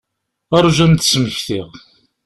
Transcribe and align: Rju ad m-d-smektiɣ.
Rju 0.63 0.81
ad 0.85 0.91
m-d-smektiɣ. 0.91 1.69